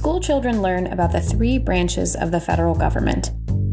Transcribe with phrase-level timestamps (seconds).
[0.00, 3.32] school children learn about the three branches of the federal government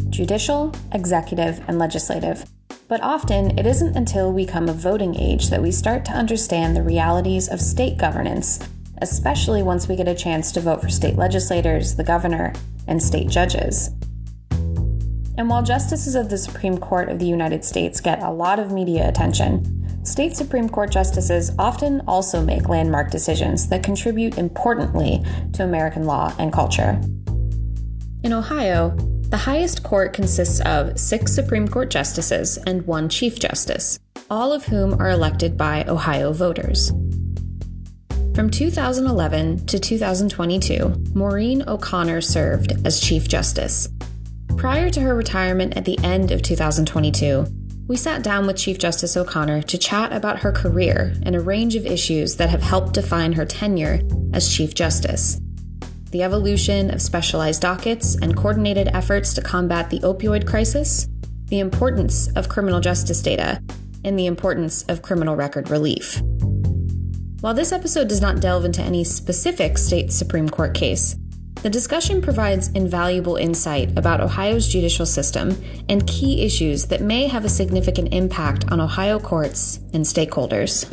[0.10, 2.44] judicial, executive, and legislative.
[2.90, 6.76] But often, it isn't until we come of voting age that we start to understand
[6.76, 8.60] the realities of state governance,
[9.02, 12.52] especially once we get a chance to vote for state legislators, the governor,
[12.88, 13.92] and state judges.
[15.38, 18.70] And while justices of the Supreme Court of the United States get a lot of
[18.70, 19.77] media attention,
[20.08, 25.22] State Supreme Court justices often also make landmark decisions that contribute importantly
[25.52, 27.02] to American law and culture.
[28.24, 28.96] In Ohio,
[29.30, 34.64] the highest court consists of six Supreme Court justices and one Chief Justice, all of
[34.68, 36.90] whom are elected by Ohio voters.
[38.34, 43.90] From 2011 to 2022, Maureen O'Connor served as Chief Justice.
[44.56, 47.46] Prior to her retirement at the end of 2022,
[47.88, 51.76] we sat down with Chief Justice O'Connor to chat about her career and a range
[51.76, 54.02] of issues that have helped define her tenure
[54.34, 55.40] as Chief Justice.
[56.12, 61.08] The evolution of specialized dockets and coordinated efforts to combat the opioid crisis,
[61.46, 63.62] the importance of criminal justice data,
[64.04, 66.22] and the importance of criminal record relief.
[67.40, 71.16] While this episode does not delve into any specific state Supreme Court case,
[71.64, 77.46] the discussion provides invaluable insight about Ohio's judicial system and key issues that may have
[77.46, 80.86] a significant impact on Ohio courts and stakeholders.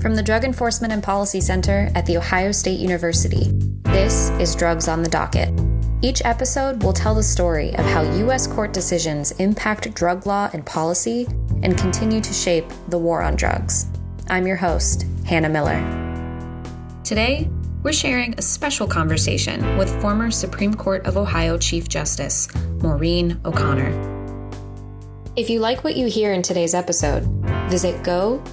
[0.00, 3.50] From the Drug Enforcement and Policy Center at The Ohio State University,
[3.82, 5.52] this is Drugs on the Docket.
[6.02, 8.46] Each episode will tell the story of how U.S.
[8.46, 11.26] court decisions impact drug law and policy
[11.62, 13.86] and continue to shape the war on drugs.
[14.28, 15.80] I'm your host, Hannah Miller.
[17.04, 17.48] Today,
[17.84, 23.92] we're sharing a special conversation with former Supreme Court of Ohio Chief Justice Maureen O'Connor.
[25.36, 27.22] If you like what you hear in today's episode,
[27.70, 28.48] visit go.osu.edu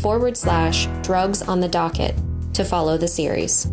[0.00, 2.16] forward slash drugs on the docket
[2.54, 3.70] to follow the series.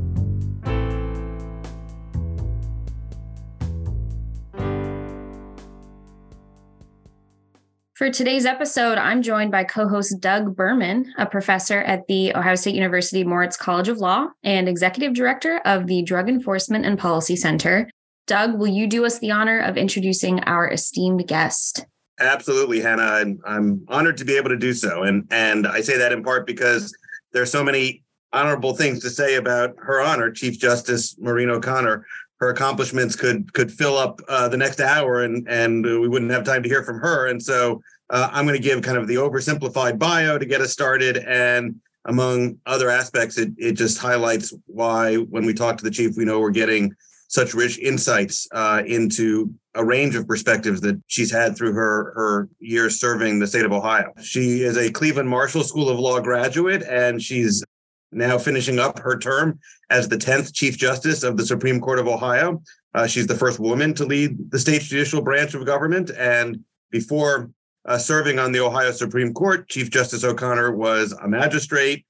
[7.97, 12.53] For today's episode, I'm joined by co host Doug Berman, a professor at the Ohio
[12.53, 17.35] State University Moritz College of Law and executive director of the Drug Enforcement and Policy
[17.35, 17.89] Center.
[18.27, 21.87] Doug, will you do us the honor of introducing our esteemed guest?
[22.19, 23.01] Absolutely, Hannah.
[23.01, 25.01] I'm, I'm honored to be able to do so.
[25.01, 26.95] And, and I say that in part because
[27.33, 32.05] there are so many honorable things to say about her honor, Chief Justice Maureen O'Connor,
[32.39, 36.43] her accomplishments could could fill up uh, the next hour and and we wouldn't have
[36.43, 37.27] time to hear from her.
[37.27, 40.71] And so uh, i'm going to give kind of the oversimplified bio to get us
[40.71, 41.17] started.
[41.17, 46.15] And among other aspects it, it just highlights why when we talk to the chief
[46.15, 46.95] we know we're getting
[47.29, 52.49] such rich insights uh, into a range of perspectives that she's had through her her
[52.59, 54.13] years serving the state of ohio.
[54.21, 57.63] She is a cleveland marshall school of law graduate and she's
[58.11, 59.59] now finishing up her term
[59.89, 62.61] as the 10th Chief Justice of the Supreme Court of Ohio.
[62.93, 66.11] Uh, she's the first woman to lead the state's judicial branch of government.
[66.17, 67.51] And before
[67.85, 72.05] uh, serving on the Ohio Supreme Court, Chief Justice O'Connor was a magistrate,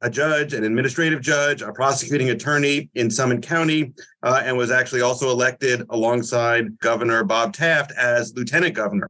[0.00, 3.92] a judge, an administrative judge, a prosecuting attorney in Summit County,
[4.22, 9.08] uh, and was actually also elected alongside Governor Bob Taft as lieutenant governor.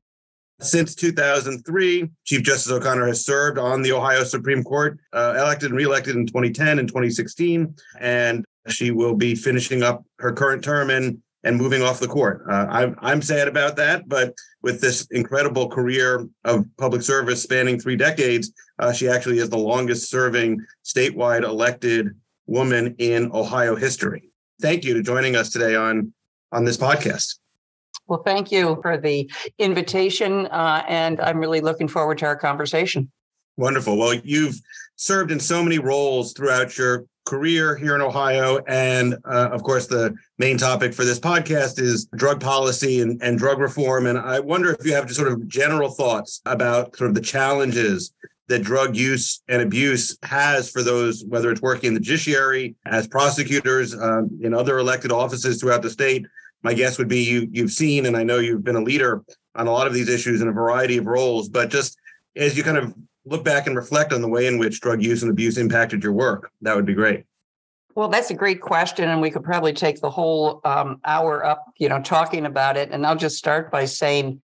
[0.62, 5.76] Since 2003, Chief Justice O'Connor has served on the Ohio Supreme Court, uh, elected and
[5.76, 11.18] reelected in 2010 and 2016, and she will be finishing up her current term and
[11.44, 12.44] and moving off the court.
[12.48, 17.80] Uh, I'm I'm sad about that, but with this incredible career of public service spanning
[17.80, 22.10] three decades, uh, she actually is the longest serving statewide elected
[22.46, 24.30] woman in Ohio history.
[24.60, 26.12] Thank you to joining us today on
[26.52, 27.38] on this podcast.
[28.12, 30.44] Well, thank you for the invitation.
[30.48, 33.10] Uh, and I'm really looking forward to our conversation.
[33.56, 33.96] Wonderful.
[33.96, 34.60] Well, you've
[34.96, 38.62] served in so many roles throughout your career here in Ohio.
[38.68, 43.38] And uh, of course, the main topic for this podcast is drug policy and, and
[43.38, 44.04] drug reform.
[44.04, 47.22] And I wonder if you have just sort of general thoughts about sort of the
[47.22, 48.12] challenges
[48.48, 53.08] that drug use and abuse has for those, whether it's working in the judiciary, as
[53.08, 56.26] prosecutors, um, in other elected offices throughout the state,
[56.62, 59.22] my guess would be you you've seen and I know you've been a leader
[59.54, 61.98] on a lot of these issues in a variety of roles, but just
[62.36, 62.94] as you kind of
[63.24, 66.12] look back and reflect on the way in which drug use and abuse impacted your
[66.12, 67.24] work, that would be great.
[67.94, 71.66] Well, that's a great question, and we could probably take the whole um, hour up,
[71.76, 72.90] you know, talking about it.
[72.90, 74.40] And I'll just start by saying,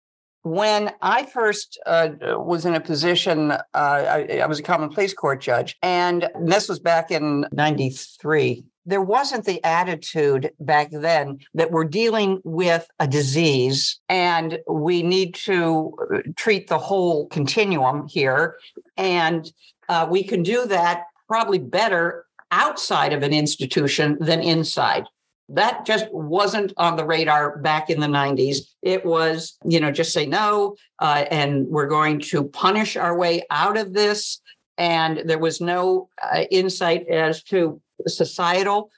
[0.42, 5.14] when I first uh, was in a position, uh, I, I, was a common pleas
[5.14, 11.70] court judge, and this was back in '93 there wasn't the attitude back then that
[11.70, 18.56] we're dealing with a disease and we need to uh, treat the whole continuum here.
[18.96, 19.50] And
[19.88, 25.04] uh, we can do that probably better outside of an institution than inside.
[25.48, 28.58] That just wasn't on the radar back in the 90s.
[28.82, 33.42] It was, you know, just say no, uh, and we're going to punish our way
[33.50, 34.40] out of this.
[34.78, 38.90] And there was no uh, insight as to societal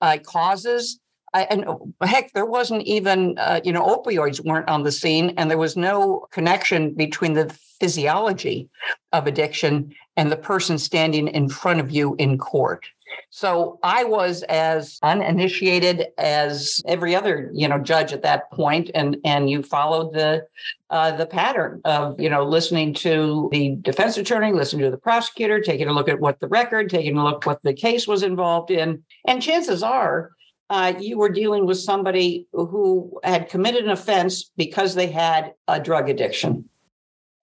[0.00, 1.00] uh, causes.
[1.34, 1.66] and
[2.02, 5.76] heck, there wasn't even, uh, you know, opioids weren't on the scene, and there was
[5.76, 7.48] no connection between the
[7.80, 8.68] physiology
[9.12, 12.86] of addiction and the person standing in front of you in court.
[13.30, 19.18] So I was as uninitiated as every other, you know, judge at that point, and
[19.24, 20.46] and you followed the
[20.90, 25.60] uh, the pattern of you know listening to the defense attorney, listening to the prosecutor,
[25.60, 28.70] taking a look at what the record, taking a look what the case was involved
[28.70, 30.30] in, and chances are.
[30.70, 35.80] Uh, you were dealing with somebody who had committed an offense because they had a
[35.80, 36.67] drug addiction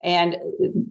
[0.06, 0.38] and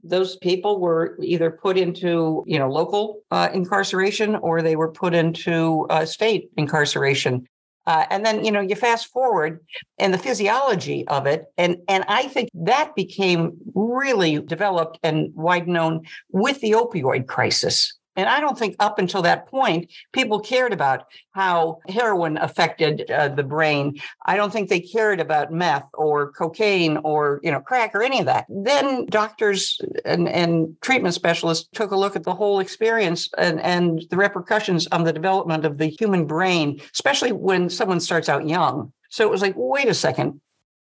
[0.03, 5.15] those people were either put into you know local uh, incarceration or they were put
[5.15, 7.47] into uh, state incarceration.
[7.87, 9.61] Uh, and then you know you fast forward
[9.99, 15.69] and the physiology of it and and i think that became really developed and wide
[15.69, 16.01] known
[16.31, 21.07] with the opioid crisis and I don't think up until that point, people cared about
[21.33, 24.01] how heroin affected uh, the brain.
[24.25, 28.21] I don't think they cared about meth or cocaine or, you know, crack or any
[28.21, 28.47] of that.
[28.49, 34.03] Then doctors and, and treatment specialists took a look at the whole experience and, and
[34.11, 38.93] the repercussions on the development of the human brain, especially when someone starts out young.
[39.11, 40.41] So it was like, wait a second,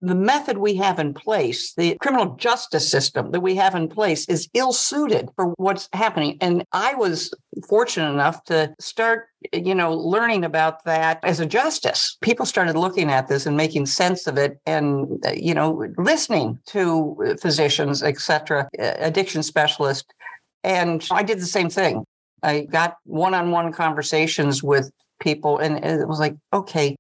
[0.01, 4.27] the method we have in place, the criminal justice system that we have in place
[4.29, 6.38] is ill suited for what's happening.
[6.39, 7.33] And I was
[7.67, 12.15] fortunate enough to start, you know, learning about that as a justice.
[12.21, 17.35] People started looking at this and making sense of it and, you know, listening to
[17.41, 20.07] physicians, et cetera, addiction specialists.
[20.63, 22.03] And I did the same thing.
[22.44, 26.95] I got one on one conversations with people, and it was like, okay,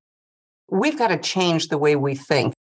[0.71, 2.55] we've got to change the way we think.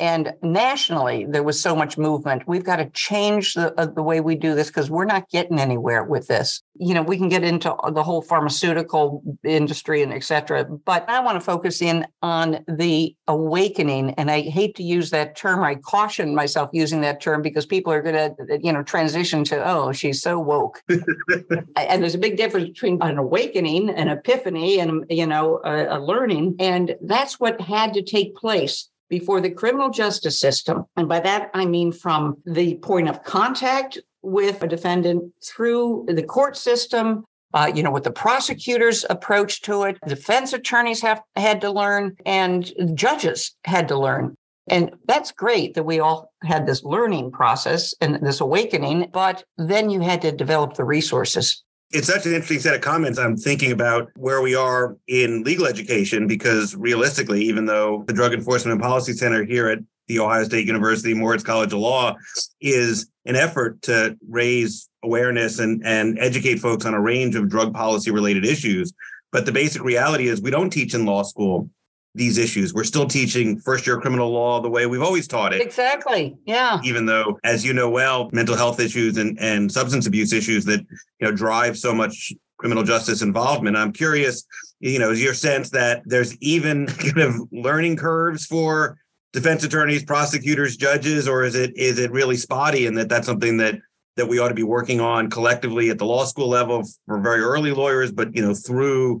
[0.00, 2.44] And nationally, there was so much movement.
[2.46, 5.60] We've got to change the, uh, the way we do this because we're not getting
[5.60, 6.62] anywhere with this.
[6.78, 11.20] You know, we can get into the whole pharmaceutical industry and et cetera, but I
[11.20, 14.14] want to focus in on the awakening.
[14.14, 15.62] And I hate to use that term.
[15.62, 19.68] I caution myself using that term because people are going to, you know, transition to,
[19.68, 20.82] oh, she's so woke.
[20.88, 26.00] and there's a big difference between an awakening, an epiphany, and, you know, a, a
[26.00, 26.56] learning.
[26.58, 30.86] And that's what had to take place before the criminal justice system.
[30.96, 36.22] And by that, I mean from the point of contact with a defendant through the
[36.22, 41.60] court system, uh, you know, with the prosecutor's approach to it, defense attorneys have had
[41.60, 44.36] to learn, and judges had to learn.
[44.68, 49.90] And that's great that we all had this learning process and this awakening, but then
[49.90, 53.18] you had to develop the resources it's such an interesting set of comments.
[53.18, 58.32] I'm thinking about where we are in legal education because realistically, even though the Drug
[58.32, 62.16] Enforcement and Policy Center here at the Ohio State University Moritz College of Law
[62.60, 67.74] is an effort to raise awareness and, and educate folks on a range of drug
[67.74, 68.92] policy related issues.
[69.32, 71.70] But the basic reality is we don't teach in law school
[72.14, 72.74] these issues.
[72.74, 75.60] We're still teaching first year criminal law the way we've always taught it.
[75.60, 76.36] Exactly.
[76.44, 76.80] Yeah.
[76.84, 80.80] Even though, as you know well, mental health issues and, and substance abuse issues that
[80.80, 83.76] you know drive so much criminal justice involvement.
[83.76, 84.44] I'm curious,
[84.80, 88.98] you know, is your sense that there's even kind of learning curves for
[89.32, 93.56] defense attorneys, prosecutors, judges, or is it is it really spotty and that that's something
[93.58, 93.76] that
[94.16, 97.40] that we ought to be working on collectively at the law school level for very
[97.40, 99.20] early lawyers, but you know, through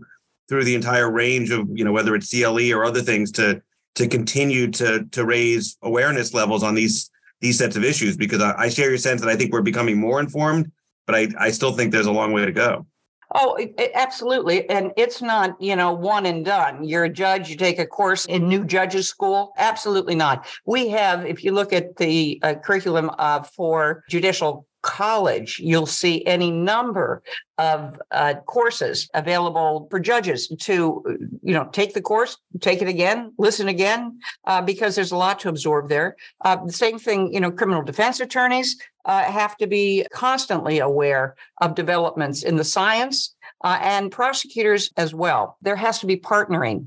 [0.50, 3.62] through the entire range of you know whether it's CLE or other things to
[3.94, 7.08] to continue to to raise awareness levels on these
[7.40, 9.98] these sets of issues because I, I share your sense that I think we're becoming
[9.98, 10.70] more informed,
[11.06, 12.84] but I I still think there's a long way to go.
[13.32, 14.68] Oh, it, it, absolutely.
[14.68, 16.82] And it's not, you know, one and done.
[16.82, 19.52] You're a judge, you take a course in new judges school.
[19.56, 20.48] Absolutely not.
[20.66, 26.24] We have, if you look at the uh, curriculum uh, for judicial college, you'll see
[26.26, 27.22] any number
[27.58, 31.02] of uh, courses available for judges to,
[31.42, 35.38] you know, take the course, take it again, listen again, uh, because there's a lot
[35.40, 36.16] to absorb there.
[36.44, 41.34] Uh, the same thing, you know, criminal defense attorneys uh, have to be constantly aware
[41.60, 45.56] of developments in the science uh, and prosecutors as well.
[45.60, 46.86] There has to be partnering,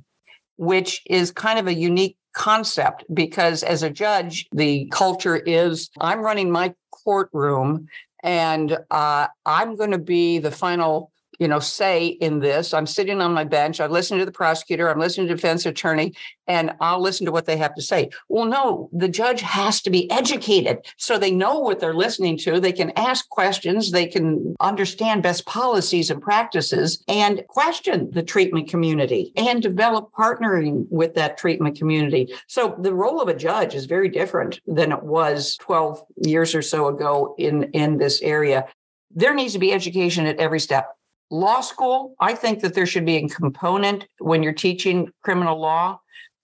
[0.57, 6.19] which is kind of a unique concept because as a judge, the culture is I'm
[6.19, 7.87] running my courtroom
[8.23, 11.12] and uh, I'm going to be the final
[11.43, 12.73] you know, say in this.
[12.73, 13.81] I'm sitting on my bench.
[13.81, 14.89] I'm listening to the prosecutor.
[14.89, 16.13] I'm listening to defense attorney,
[16.47, 18.11] and I'll listen to what they have to say.
[18.29, 22.61] Well, no, the judge has to be educated so they know what they're listening to.
[22.61, 23.91] They can ask questions.
[23.91, 30.87] They can understand best policies and practices and question the treatment community and develop partnering
[30.91, 32.33] with that treatment community.
[32.47, 36.61] So the role of a judge is very different than it was 12 years or
[36.61, 38.65] so ago in, in this area.
[39.11, 40.95] There needs to be education at every step.
[41.29, 45.99] Law school, I think that there should be a component when you're teaching criminal law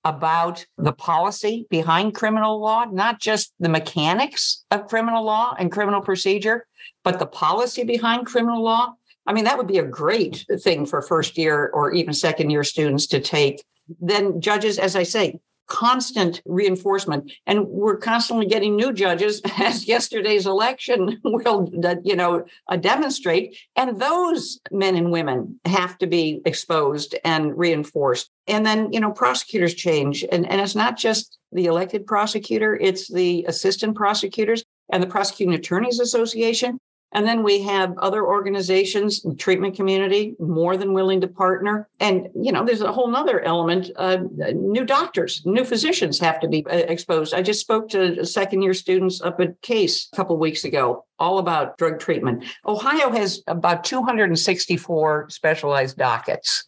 [0.05, 6.01] about the policy behind criminal law, not just the mechanics of criminal law and criminal
[6.01, 6.65] procedure,
[7.03, 8.93] but the policy behind criminal law.
[9.27, 12.63] I mean, that would be a great thing for first year or even second year
[12.63, 13.63] students to take.
[13.99, 17.31] Then judges, as I say, constant reinforcement.
[17.45, 19.41] And we're constantly getting new judges.
[19.57, 21.69] As yesterday's election will
[22.03, 23.57] you know uh, demonstrate.
[23.75, 28.29] And those men and women have to be exposed and reinforced.
[28.47, 30.25] And then you know prosecutors change.
[30.29, 35.55] And, and it's not just the elected prosecutor it's the assistant prosecutors and the prosecuting
[35.55, 36.79] attorneys association
[37.11, 41.87] and then we have other organizations, treatment community, more than willing to partner.
[41.99, 43.89] And, you know, there's a whole nother element.
[43.95, 44.19] Uh,
[44.53, 47.33] new doctors, new physicians have to be uh, exposed.
[47.33, 51.39] I just spoke to second year students up at Case a couple weeks ago, all
[51.39, 52.43] about drug treatment.
[52.65, 56.63] Ohio has about 264 specialized dockets.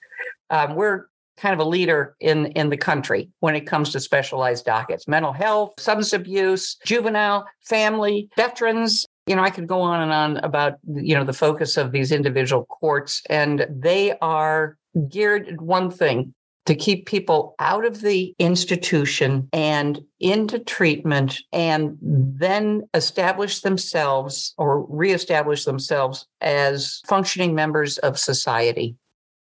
[0.50, 1.06] Um, we're
[1.38, 5.32] kind of a leader in in the country when it comes to specialized dockets mental
[5.32, 10.75] health substance abuse juvenile family veterans you know, I could go on and on about,
[10.88, 14.78] you know, the focus of these individual courts, and they are
[15.10, 16.34] geared at one thing
[16.66, 24.86] to keep people out of the institution and into treatment and then establish themselves or
[24.88, 28.96] reestablish themselves as functioning members of society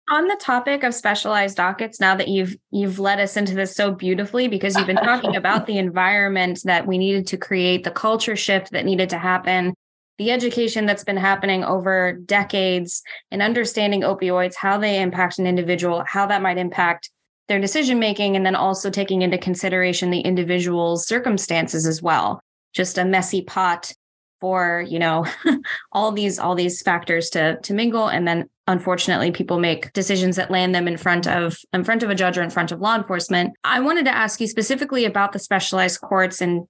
[0.09, 3.91] on the topic of specialized dockets now that you've you've led us into this so
[3.91, 8.35] beautifully because you've been talking about the environment that we needed to create the culture
[8.35, 9.73] shift that needed to happen
[10.17, 16.03] the education that's been happening over decades and understanding opioids how they impact an individual
[16.07, 17.09] how that might impact
[17.47, 22.41] their decision making and then also taking into consideration the individual's circumstances as well.
[22.73, 23.93] Just a messy pot
[24.39, 25.25] for you know
[25.91, 28.08] all these all these factors to to mingle.
[28.08, 32.10] And then unfortunately people make decisions that land them in front of in front of
[32.10, 33.53] a judge or in front of law enforcement.
[33.63, 36.41] I wanted to ask you specifically about the specialized courts.
[36.41, 36.67] And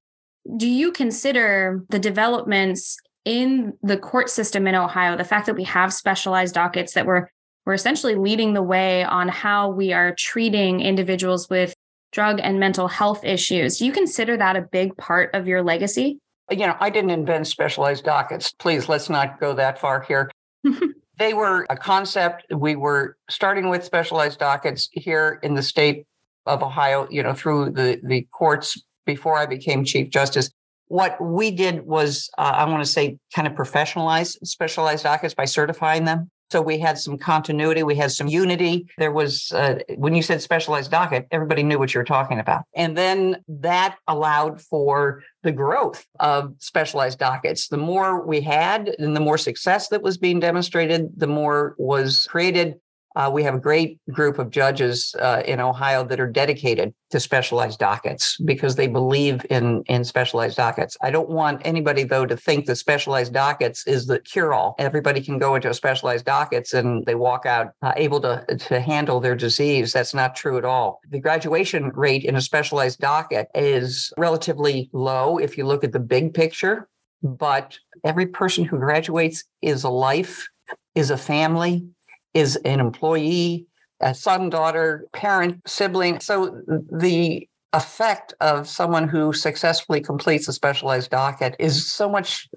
[0.55, 5.65] do you consider the developments in the court system in ohio the fact that we
[5.65, 7.27] have specialized dockets that we're
[7.65, 11.75] we're essentially leading the way on how we are treating individuals with
[12.13, 16.19] drug and mental health issues do you consider that a big part of your legacy
[16.51, 18.53] you know, I didn't invent specialized dockets.
[18.53, 20.31] Please, let's not go that far here.
[21.17, 22.45] they were a concept.
[22.53, 26.05] We were starting with specialized dockets here in the state
[26.45, 30.49] of Ohio, you know, through the, the courts before I became Chief Justice.
[30.87, 35.45] What we did was, uh, I want to say, kind of professionalize specialized dockets by
[35.45, 36.29] certifying them.
[36.49, 38.87] So we had some continuity, we had some unity.
[38.97, 42.63] There was, uh, when you said specialized docket, everybody knew what you were talking about.
[42.73, 47.67] And then that allowed for the growth of specialized dockets.
[47.67, 52.27] The more we had and the more success that was being demonstrated, the more was
[52.29, 52.75] created
[53.17, 57.19] uh, we have a great group of judges uh, in Ohio that are dedicated to
[57.19, 60.95] specialized dockets because they believe in in specialized dockets.
[61.01, 64.75] I don't want anybody though to think that specialized dockets is the cure all.
[64.77, 68.79] Everybody can go into a specialized dockets and they walk out uh, able to to
[68.79, 69.93] handle their disease.
[69.93, 70.99] That's not true at all.
[71.09, 75.99] The graduation rate in a specialized docket is relatively low if you look at the
[75.99, 76.87] big picture,
[77.23, 80.47] but every person who graduates is a life,
[80.93, 81.89] is a family,
[82.33, 83.67] is an employee,
[84.01, 86.19] a son, daughter, parent, sibling.
[86.19, 92.47] So the effect of someone who successfully completes a specialized docket is so much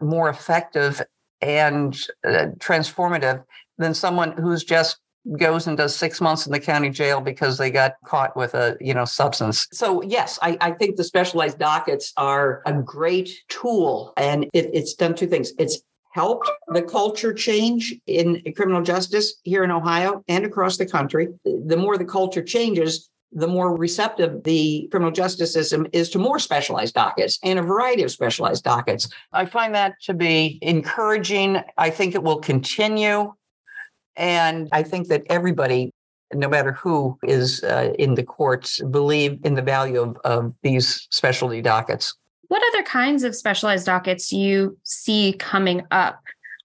[0.00, 1.00] more effective
[1.40, 3.42] and uh, transformative
[3.78, 4.98] than someone who's just
[5.38, 8.76] goes and does six months in the county jail because they got caught with a
[8.80, 14.14] you know substance so yes i, I think the specialized dockets are a great tool
[14.16, 19.64] and it, it's done two things it's helped the culture change in criminal justice here
[19.64, 21.28] in Ohio and across the country.
[21.44, 26.38] The more the culture changes, the more receptive the criminal justice system is to more
[26.38, 29.08] specialized dockets and a variety of specialized dockets.
[29.32, 31.58] I find that to be encouraging.
[31.78, 33.32] I think it will continue.
[34.16, 35.92] And I think that everybody,
[36.34, 41.06] no matter who is uh, in the courts, believe in the value of, of these
[41.10, 42.14] specialty dockets.
[42.50, 46.20] What other kinds of specialized dockets do you see coming up?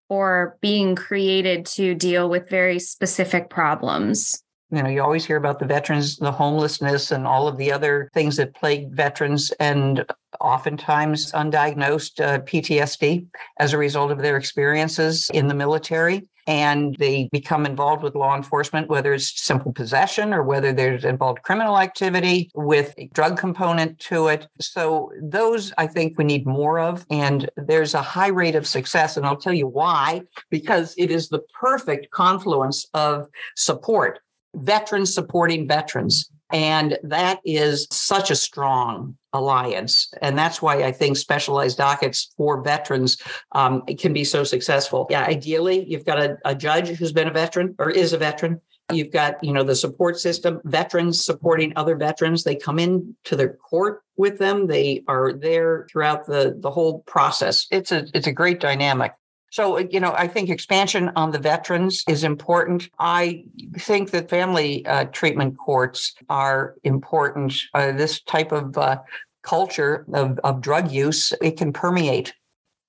[0.09, 4.41] or being created to deal with very specific problems?
[4.71, 8.09] You know, you always hear about the veterans, the homelessness, and all of the other
[8.13, 10.05] things that plague veterans, and
[10.39, 13.25] oftentimes undiagnosed uh, PTSD
[13.59, 18.35] as a result of their experiences in the military and they become involved with law
[18.35, 23.97] enforcement, whether it's simple possession or whether there's involved criminal activity with a drug component
[23.99, 24.47] to it.
[24.59, 27.05] So those I think we need more of.
[27.09, 29.17] And there's a high rate of success.
[29.17, 34.19] And I'll tell you why, because it is the perfect confluence of support,
[34.55, 36.29] veterans supporting veterans.
[36.51, 40.13] And that is such a strong alliance.
[40.21, 43.21] And that's why I think specialized dockets for veterans
[43.51, 45.07] um, can be so successful.
[45.09, 48.61] Yeah, ideally, you've got a, a judge who's been a veteran or is a veteran.
[48.91, 52.43] You've got, you know, the support system, veterans supporting other veterans.
[52.43, 54.67] They come in to their court with them.
[54.67, 57.65] They are there throughout the the whole process.
[57.71, 59.13] It's a it's a great dynamic.
[59.55, 62.89] So, you know, I think expansion on the veterans is important.
[62.99, 63.45] I
[63.77, 67.53] think that family uh, treatment courts are important.
[67.73, 68.99] Uh, this type of uh,
[69.43, 72.33] culture of, of drug use, it can permeate.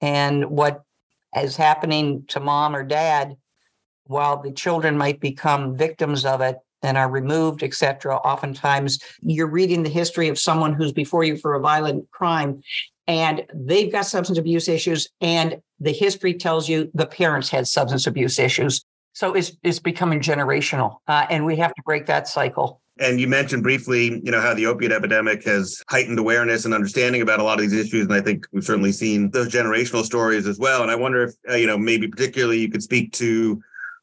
[0.00, 0.82] And what
[1.40, 3.36] is happening to mom or dad,
[4.06, 8.16] while the children might become victims of it, and are removed, et cetera.
[8.16, 12.60] Oftentimes, you're reading the history of someone who's before you for a violent crime,
[13.06, 18.06] and they've got substance abuse issues, and the history tells you the parents had substance
[18.06, 18.84] abuse issues.
[19.12, 22.80] So it's it's becoming generational, uh, and we have to break that cycle.
[22.98, 27.20] And you mentioned briefly, you know, how the opiate epidemic has heightened awareness and understanding
[27.20, 28.06] about a lot of these issues.
[28.06, 30.80] And I think we've certainly seen those generational stories as well.
[30.80, 33.62] And I wonder if, uh, you know, maybe particularly you could speak to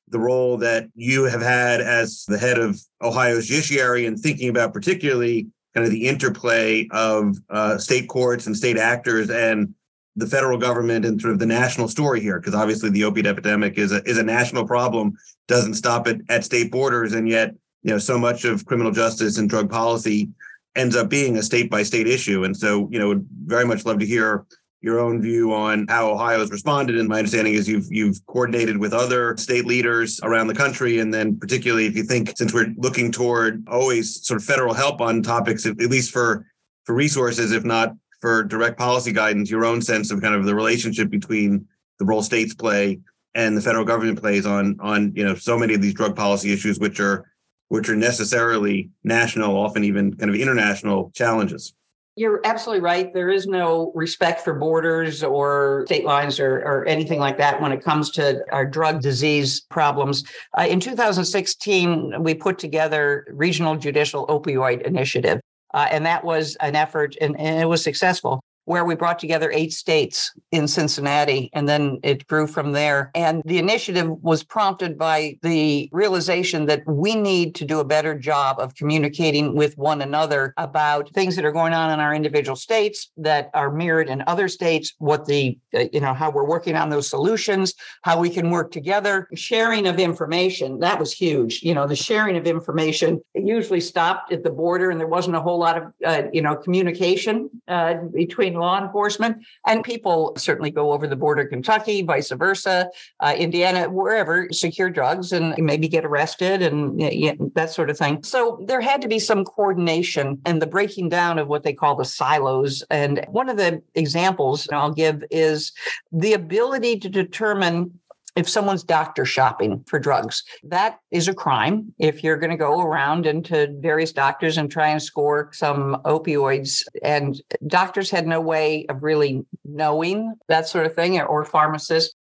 [0.10, 4.74] the role that you have had as the head of Ohio's judiciary and thinking about
[4.74, 9.74] particularly kind of the interplay of uh, state courts and state actors and
[10.16, 13.78] the federal government and sort of the national story here, because obviously the opiate epidemic
[13.78, 15.14] is a is a national problem,
[15.48, 19.38] doesn't stop at, at state borders, and yet you know so much of criminal justice
[19.38, 20.30] and drug policy
[20.76, 22.44] ends up being a state by state issue.
[22.44, 24.46] And so, you know, would very much love to hear
[24.84, 26.98] your own view on how Ohio has responded.
[26.98, 31.12] And my understanding is you've you've coordinated with other state leaders around the country, and
[31.12, 35.24] then particularly if you think since we're looking toward always sort of federal help on
[35.24, 36.46] topics, at least for
[36.84, 40.54] for resources, if not for direct policy guidance, your own sense of kind of the
[40.54, 41.66] relationship between
[41.98, 43.00] the role states play
[43.36, 46.52] and the federal government plays on on you know so many of these drug policy
[46.52, 47.32] issues, which are
[47.70, 51.74] which are necessarily national, often even kind of international challenges.
[52.16, 53.12] You're absolutely right.
[53.12, 57.72] There is no respect for borders or state lines or, or anything like that when
[57.72, 60.24] it comes to our drug disease problems.
[60.56, 65.42] Uh, in 2016, we put together Regional Judicial Opioid Initiative,
[65.74, 69.52] uh, and that was an effort, and, and it was successful where we brought together
[69.52, 73.12] eight states in Cincinnati, and then it grew from there.
[73.16, 78.18] And the initiative was prompted by the realization that we need to do a better
[78.18, 82.56] job of communicating with one another about things that are going on in our individual
[82.56, 86.76] states that are mirrored in other states, what the, uh, you know, how we're working
[86.76, 87.74] on those solutions,
[88.04, 89.28] how we can work together.
[89.36, 91.62] Sharing of information, that was huge.
[91.64, 95.42] You know, the sharing of information usually stopped at the border, and there wasn't a
[95.42, 99.46] whole lot of, uh, you know, communication uh, between law enforcement.
[99.66, 102.90] And people certainly go over the border, Kentucky, vice versa,
[103.20, 107.98] uh, Indiana, wherever, secure drugs and maybe get arrested and you know, that sort of
[107.98, 108.24] thing.
[108.24, 111.96] So there had to be some coordination and the breaking down of what they call
[111.96, 112.84] the silos.
[112.90, 115.72] And one of the examples I'll give is
[116.12, 118.00] the ability to determine
[118.36, 121.94] if someone's doctor shopping for drugs, that is a crime.
[122.00, 126.84] If you're going to go around into various doctors and try and score some opioids,
[127.04, 132.16] and doctors had no way of really knowing that sort of thing, or pharmacists.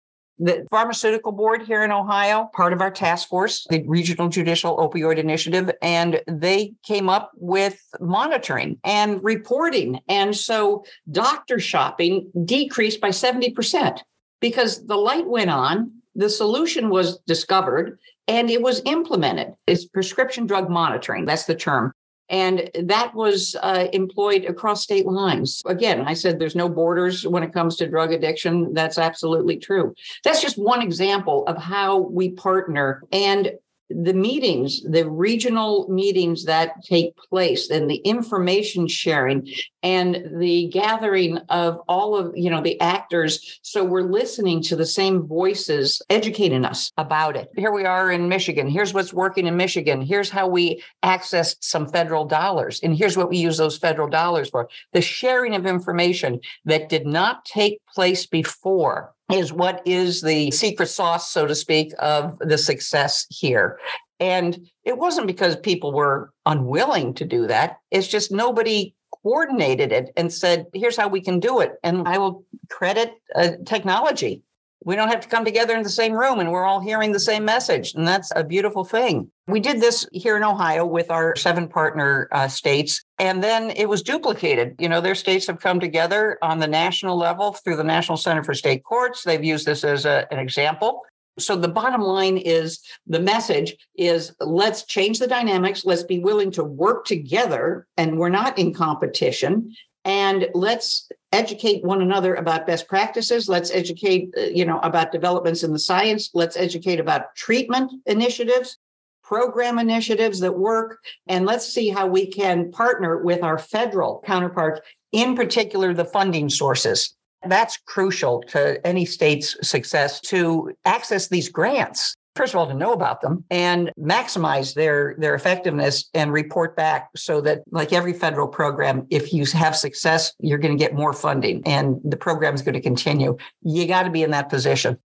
[0.42, 5.18] The pharmaceutical board here in Ohio, part of our task force, the Regional Judicial Opioid
[5.18, 10.00] Initiative, and they came up with monitoring and reporting.
[10.08, 13.98] And so doctor shopping decreased by 70%
[14.40, 19.54] because the light went on the solution was discovered and it was implemented.
[19.66, 21.24] It's prescription drug monitoring.
[21.24, 21.92] That's the term.
[22.28, 25.62] And that was uh, employed across state lines.
[25.66, 28.72] Again, I said there's no borders when it comes to drug addiction.
[28.72, 29.94] That's absolutely true.
[30.22, 33.02] That's just one example of how we partner.
[33.10, 33.52] And
[33.90, 39.48] the meetings, the regional meetings that take place and the information sharing
[39.82, 43.58] and the gathering of all of, you know, the actors.
[43.62, 47.48] So we're listening to the same voices educating us about it.
[47.56, 48.68] Here we are in Michigan.
[48.68, 50.00] Here's what's working in Michigan.
[50.00, 52.80] Here's how we accessed some federal dollars.
[52.82, 54.68] And here's what we use those federal dollars for.
[54.92, 60.88] The sharing of information that did not take place before is what is the secret
[60.88, 63.78] sauce, so to speak, of the success here.
[64.18, 67.78] And it wasn't because people were unwilling to do that.
[67.90, 71.72] It's just nobody coordinated it and said, here's how we can do it.
[71.82, 74.42] And I will credit uh, technology.
[74.84, 77.20] We don't have to come together in the same room and we're all hearing the
[77.20, 77.94] same message.
[77.94, 79.30] And that's a beautiful thing.
[79.46, 83.88] We did this here in Ohio with our seven partner uh, states, and then it
[83.88, 84.76] was duplicated.
[84.78, 88.44] You know, their states have come together on the national level through the National Center
[88.44, 89.24] for State Courts.
[89.24, 91.02] They've used this as a, an example.
[91.38, 95.84] So the bottom line is the message is let's change the dynamics.
[95.84, 99.74] Let's be willing to work together and we're not in competition.
[100.04, 103.48] And let's educate one another about best practices.
[103.48, 106.30] Let's educate, uh, you know, about developments in the science.
[106.32, 108.78] Let's educate about treatment initiatives,
[109.22, 110.98] program initiatives that work.
[111.26, 114.80] And let's see how we can partner with our federal counterparts,
[115.12, 117.14] in particular, the funding sources.
[117.46, 122.16] That's crucial to any state's success to access these grants.
[122.36, 127.10] First of all, to know about them and maximize their, their effectiveness and report back
[127.16, 131.12] so that, like every federal program, if you have success, you're going to get more
[131.12, 133.36] funding and the program is going to continue.
[133.62, 134.96] You got to be in that position.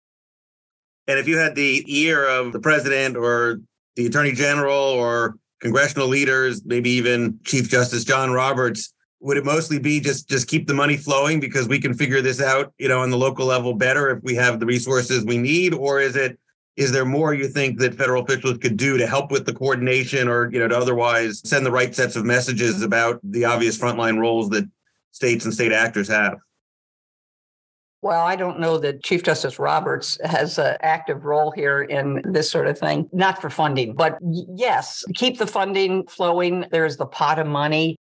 [1.08, 3.60] And if you had the ear of the president or
[3.96, 9.80] the attorney general or congressional leaders, maybe even Chief Justice John Roberts, would it mostly
[9.80, 13.02] be just just keep the money flowing because we can figure this out you know
[13.02, 16.38] on the local level better if we have the resources we need or is it
[16.78, 20.28] is there more you think that federal officials could do to help with the coordination
[20.28, 24.20] or you know to otherwise send the right sets of messages about the obvious frontline
[24.20, 24.70] roles that
[25.12, 26.38] states and state actors have
[28.06, 32.52] well, I don't know that Chief Justice Roberts has an active role here in this
[32.52, 36.66] sort of thing, not for funding, but yes, keep the funding flowing.
[36.70, 37.98] There's the pot of money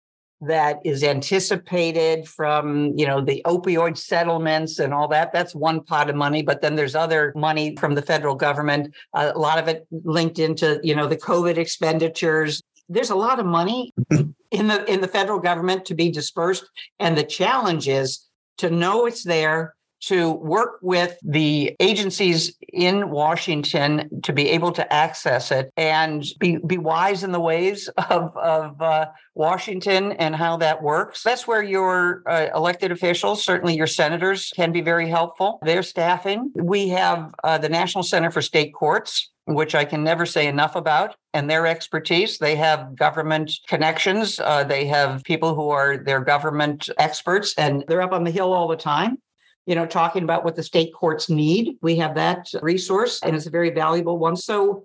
[0.48, 6.10] that is anticipated from you know the opioid settlements and all that that's one pot
[6.10, 9.88] of money but then there's other money from the federal government a lot of it
[10.04, 12.62] linked into you know the covid expenditures.
[12.90, 13.94] There's a lot of money
[14.52, 16.66] in the in the federal government to be dispersed
[17.00, 18.28] and the challenge is
[18.58, 19.74] to know it's there
[20.08, 26.58] to work with the agencies in Washington to be able to access it and be,
[26.68, 31.24] be wise in the ways of, of uh, Washington and how that works.
[31.24, 35.60] That's where your uh, elected officials, certainly your senators, can be very helpful.
[35.64, 36.52] Their staffing.
[36.56, 40.76] We have uh, the National Center for State Courts, which I can never say enough
[40.76, 42.38] about, and their expertise.
[42.38, 44.40] They have government connections.
[44.40, 48.52] Uh, they have people who are their government experts, and they're up on the Hill
[48.54, 49.18] all the time
[49.66, 51.78] you know, talking about what the state courts need.
[51.82, 54.36] We have that resource and it's a very valuable one.
[54.36, 54.84] So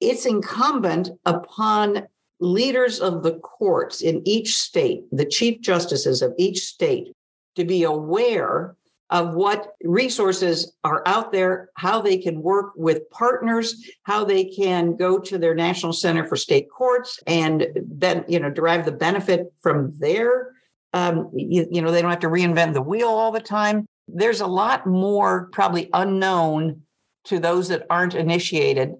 [0.00, 2.06] it's incumbent upon
[2.40, 7.14] leaders of the courts in each state, the chief justices of each state,
[7.56, 8.76] to be aware
[9.10, 14.94] of what resources are out there, how they can work with partners, how they can
[14.96, 19.52] go to their National Center for State Courts and then, you know, derive the benefit
[19.60, 20.52] from their
[20.98, 23.86] um, you, you know, they don't have to reinvent the wheel all the time.
[24.08, 26.82] There's a lot more probably unknown
[27.26, 28.92] to those that aren't initiated.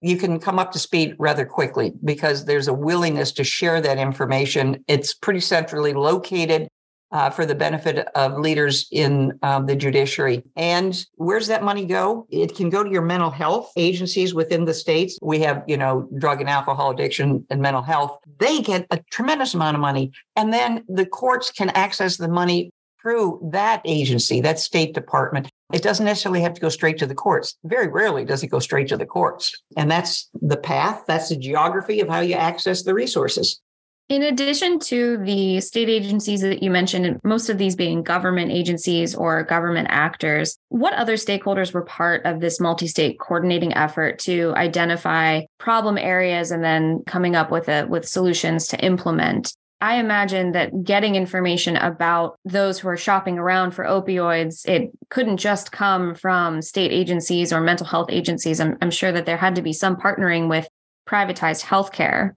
[0.00, 3.98] You can come up to speed rather quickly because there's a willingness to share that
[3.98, 4.84] information.
[4.88, 6.68] It's pretty centrally located
[7.14, 10.42] uh, for the benefit of leaders in um, the judiciary.
[10.56, 12.26] And where's that money go?
[12.28, 15.16] It can go to your mental health agencies within the states.
[15.22, 18.18] We have, you know, drug and alcohol addiction and mental health.
[18.38, 20.10] They get a tremendous amount of money.
[20.34, 25.48] And then the courts can access the money through that agency, that state department.
[25.72, 27.56] It doesn't necessarily have to go straight to the courts.
[27.62, 29.62] Very rarely does it go straight to the courts.
[29.76, 33.60] And that's the path, that's the geography of how you access the resources.
[34.10, 39.14] In addition to the state agencies that you mentioned, most of these being government agencies
[39.14, 44.52] or government actors, what other stakeholders were part of this multi state coordinating effort to
[44.56, 49.56] identify problem areas and then coming up with, a, with solutions to implement?
[49.80, 55.38] I imagine that getting information about those who are shopping around for opioids, it couldn't
[55.38, 58.60] just come from state agencies or mental health agencies.
[58.60, 60.68] I'm, I'm sure that there had to be some partnering with
[61.08, 62.32] privatized healthcare.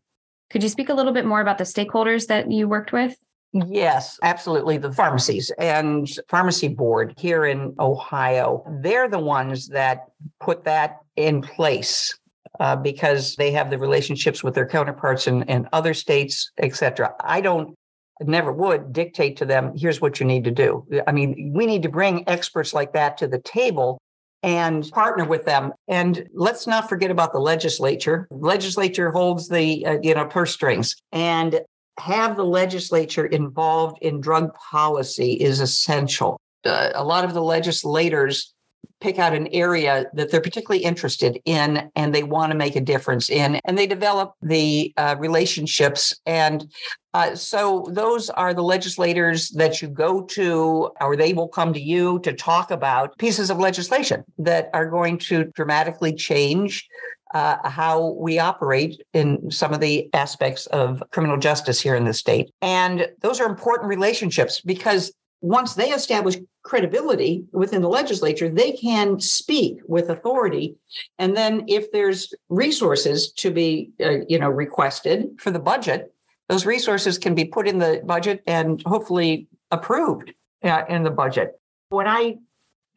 [0.49, 3.17] Could you speak a little bit more about the stakeholders that you worked with?
[3.53, 4.77] Yes, absolutely.
[4.77, 10.05] The pharmacies and pharmacy board here in Ohio, they're the ones that
[10.39, 12.13] put that in place
[12.59, 17.13] uh, because they have the relationships with their counterparts in, in other states, et cetera.
[17.21, 17.73] I don't
[18.21, 20.85] never would dictate to them, here's what you need to do.
[21.07, 23.99] I mean, we need to bring experts like that to the table
[24.43, 25.73] and partner with them.
[25.87, 28.27] And let's not forget about the legislature.
[28.31, 31.61] Legislature holds the uh, you know purse strings, and
[31.99, 36.39] have the legislature involved in drug policy is essential.
[36.63, 38.53] Uh, a lot of the legislators
[38.99, 42.81] pick out an area that they're particularly interested in and they want to make a
[42.81, 46.19] difference in, and they develop the uh, relationships.
[46.25, 46.71] And
[47.13, 51.81] uh, so those are the legislators that you go to, or they will come to
[51.81, 56.87] you to talk about pieces of legislation that are going to dramatically change
[57.33, 62.13] uh, how we operate in some of the aspects of criminal justice here in the
[62.13, 62.49] state.
[62.61, 69.19] And those are important relationships because once they establish credibility within the legislature, they can
[69.19, 70.75] speak with authority.
[71.19, 76.13] And then if there's resources to be, uh, you know, requested for the budget,
[76.49, 81.59] those resources can be put in the budget and hopefully approved uh, in the budget.
[81.89, 82.37] When I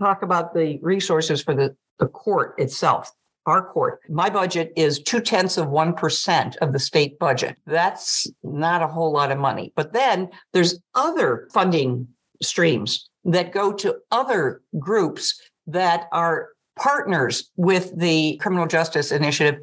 [0.00, 3.12] talk about the resources for the, the court itself,
[3.46, 7.56] our court, my budget is two tenths of 1% of the state budget.
[7.66, 9.72] That's not a whole lot of money.
[9.76, 12.08] But then there's other funding
[12.42, 19.60] streams that go to other groups that are partners with the criminal justice initiative.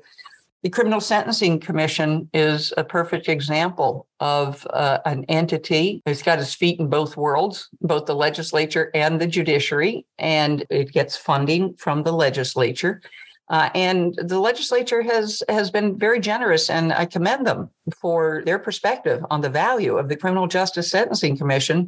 [0.63, 6.01] The Criminal Sentencing Commission is a perfect example of uh, an entity.
[6.05, 10.91] It's got its feet in both worlds, both the legislature and the judiciary, and it
[10.91, 13.01] gets funding from the legislature.
[13.49, 17.69] Uh, and the legislature has has been very generous, and I commend them
[18.01, 21.87] for their perspective on the value of the Criminal Justice Sentencing Commission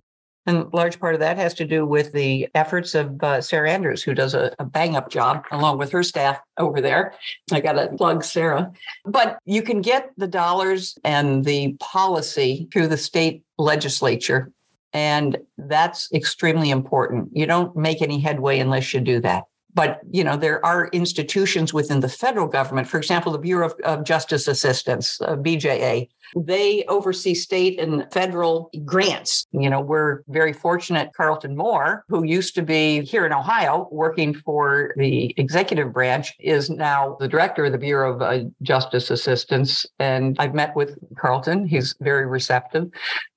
[0.50, 4.04] and large part of that has to do with the efforts of uh, Sara Andrews,
[4.04, 7.14] who does a, a bang up job along with her staff over there.
[7.52, 8.72] I got to plug Sara.
[9.06, 14.52] But you can get the dollars and the policy through the state legislature.
[14.92, 17.30] And that's extremely important.
[17.34, 21.74] You don't make any headway unless you do that but you know there are institutions
[21.74, 27.34] within the federal government for example the bureau of, justice assistance uh, bja they oversee
[27.34, 29.48] state and federal grants.
[29.52, 31.12] You know, we're very fortunate.
[31.18, 36.70] Karhlton Moore, who used to be here in Ohio working for the executive branch, is
[36.70, 39.86] now the director of the Bureau of uh, Justice Assistance.
[40.00, 41.68] And I've met with Karhlton.
[41.68, 42.90] He's very receptive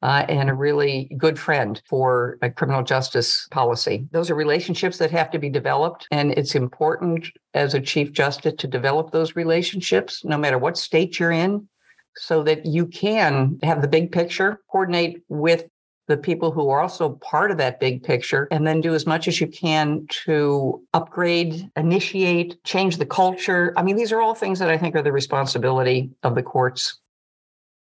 [0.02, 4.06] uh, and a really good friend for criminal justice policy.
[4.12, 6.06] Those are relationships that have to be developed.
[6.10, 11.18] And it's important as a chief justice to develop those relationships, no matter what state
[11.18, 11.68] you're in
[12.16, 15.66] so that you can have the big picture, coordinate with
[16.08, 19.28] the people who are also part of that big picture, and then do as much
[19.28, 23.72] as you can to upgrade, initiate, change the culture.
[23.76, 26.98] I mean, these are all things that I think are the responsibility of the courts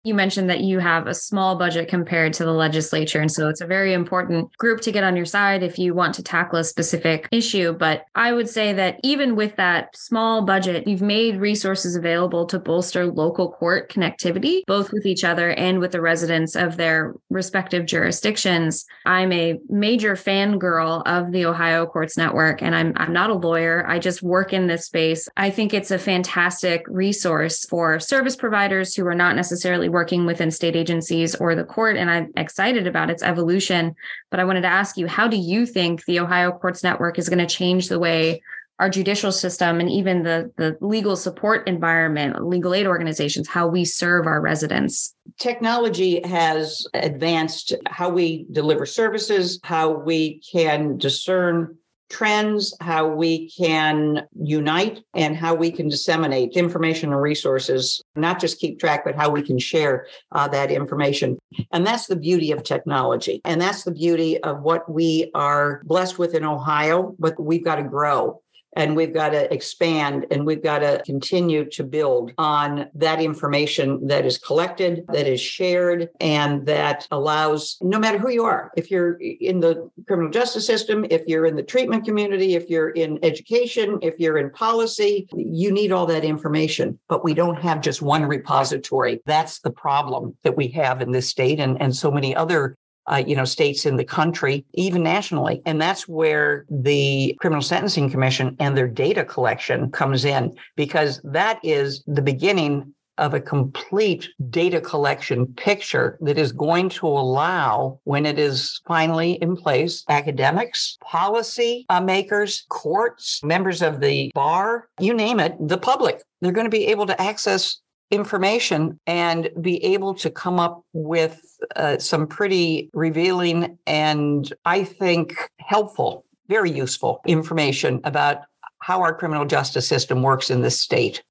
[0.04, 3.20] you mentioned that you have a small budget compared to the legislature.
[3.20, 6.14] And so it's a very important group to get on your side if you want
[6.16, 7.72] to tackle a specific issue.
[7.72, 12.58] But I would say that even with that small budget, you've made resources available to
[12.58, 17.86] bolster local court connectivity, both with each other and with the residents of their respective
[17.86, 18.84] jurisdictions.
[19.06, 23.86] I'm a major fangirl of the Ohio Courts Network, and I'm, I'm not a lawyer.
[23.86, 25.28] I just work in this space.
[25.36, 30.50] I think it's a fantastic resource for service providers who are not necessarily working within
[30.50, 31.96] state agencies or the court.
[31.96, 33.94] And I'm excited about its evolution.
[34.30, 37.28] But I wanted to ask you, how do you think the Ohio Courts Network is
[37.28, 38.42] going to change the way
[38.78, 43.84] our judicial system and even the, the legal support environment, legal aid organizations, how we
[43.84, 45.14] serve our residents?
[45.38, 51.76] Technology has advanced how we deliver services, how we can discern
[52.12, 58.60] trends, how we can unite, and how we can disseminate information and resources, not just
[58.60, 61.38] keep track, but how we can share uh, that information.
[61.72, 63.40] And that's the beauty of technology.
[63.44, 67.76] And that's the beauty of what we are blessed with in Ohio, but we've got
[67.76, 68.42] to grow
[68.74, 74.06] and we've got to expand and we've got to continue to build on that information
[74.06, 78.90] that is collected, that is shared, and that allows no matter who you are, if
[78.90, 83.18] you're in the criminal justice system, if you're in the treatment community, if you're in
[83.22, 86.98] education, if you're in policy, you need all that information.
[87.08, 89.20] But we don't have just one repository.
[89.26, 93.22] That's the problem that we have in this state and, and so many other uh,
[93.26, 95.62] you know, states in the country, even nationally.
[95.66, 101.58] And that's where the Criminal Sentencing Commission and their data collection comes in, because that
[101.62, 108.24] is the beginning of a complete data collection picture that is going to allow, when
[108.24, 115.12] it is finally in place, academics, policy uh, makers, courts, members of the bar, you
[115.12, 117.80] name it, the public, they're going to be able to access
[118.12, 121.40] information and be able to come up with
[121.76, 128.42] uh, some pretty revealing and I think helpful, very useful information about
[128.80, 131.24] how our criminal justice system works in this state.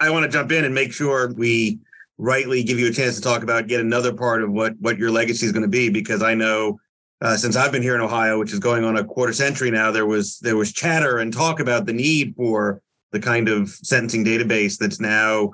[0.00, 1.78] I want to jump in and make sure we
[2.18, 5.10] rightly give you a chance to talk about yet another part of what what your
[5.10, 6.80] legacy is going to be because I know
[7.20, 9.92] uh, since I've been here in Ohio, which is going on a quarter century now,
[9.92, 14.24] there was there was chatter and talk about the need for the kind of sentencing
[14.24, 15.52] database that's now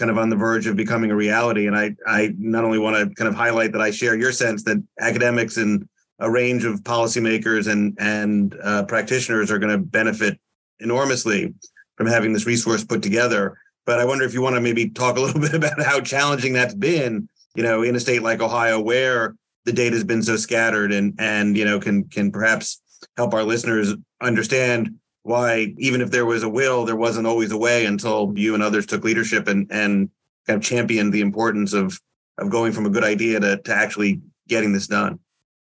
[0.00, 1.66] kind of on the verge of becoming a reality.
[1.66, 4.64] And I I not only want to kind of highlight that I share your sense
[4.64, 5.86] that academics and
[6.18, 10.40] a range of policymakers and and uh, practitioners are going to benefit
[10.80, 11.54] enormously
[11.96, 13.58] from having this resource put together.
[13.84, 16.54] But I wonder if you want to maybe talk a little bit about how challenging
[16.54, 19.34] that's been, you know, in a state like Ohio where
[19.66, 22.80] the data has been so scattered and and you know can can perhaps
[23.18, 24.94] help our listeners understand
[25.30, 28.62] why even if there was a will there wasn't always a way until you and
[28.62, 30.10] others took leadership and and
[30.46, 31.98] kind of championed the importance of
[32.38, 35.18] of going from a good idea to, to actually getting this done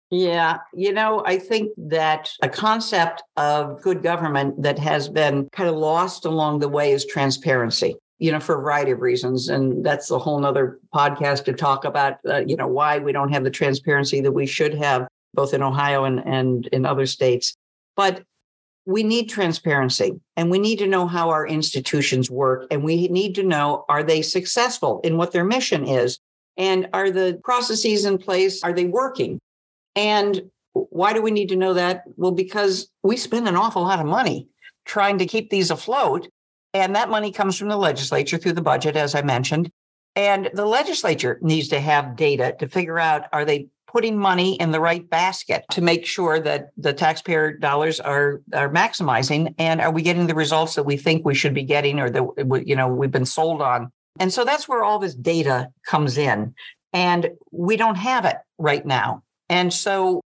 [0.10, 5.68] yeah, you know, I think that a concept of good government that has been kind
[5.68, 9.50] of lost along the way is transparency you know, for a variety of reasons.
[9.50, 13.32] And that's a whole nother podcast to talk about, uh, you know, why we don't
[13.32, 17.56] have the transparency that we should have, both in Ohio and, and in other states.
[17.96, 18.24] But
[18.88, 22.68] we need transparency and we need to know how our institutions work.
[22.72, 26.20] And we need to know are they successful in what their mission is?
[26.56, 28.64] And are the processes in place?
[28.64, 29.40] Are they working?
[29.98, 32.04] And why do we need to know that?
[32.16, 34.48] Well, because we spend an awful lot of money
[34.86, 36.30] trying to keep these afloat.
[36.74, 39.70] And that money comes from the legislature through the budget, as I mentioned.
[40.16, 43.68] And the legislature needs to have data to figure out are they
[43.98, 48.70] putting money in the right basket to make sure that the taxpayer dollars are are
[48.70, 52.08] maximizing and are we getting the results that we think we should be getting or
[52.08, 53.92] that you know we've been sold on?
[54.20, 56.54] And so that's where all this data comes in
[56.94, 59.24] and we don't have it right now.
[59.50, 60.22] And so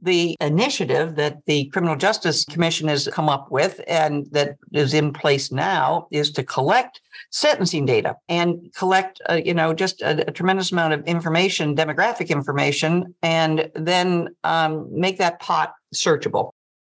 [0.00, 5.12] the initiative that the Criminal Justice Commission has come up with and that is in
[5.12, 10.30] place now is to collect sentencing data and collect, uh, you know, just a, a,
[10.30, 16.50] tremendous amount of information, demographic information, and then um, make that pot searchable.